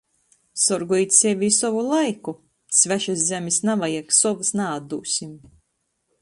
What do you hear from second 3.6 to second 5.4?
navajag, sovys naatdūsim!